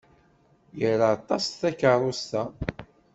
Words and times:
Ira 0.87 1.07
aṭas 1.15 1.45
takeṛṛust-a. 1.59 2.43